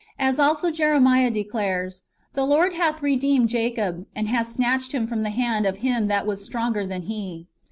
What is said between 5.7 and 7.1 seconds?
him that was stronger than